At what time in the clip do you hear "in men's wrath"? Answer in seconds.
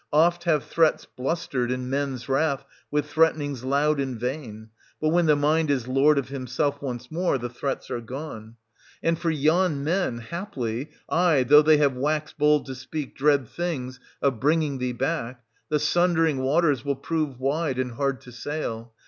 1.69-2.65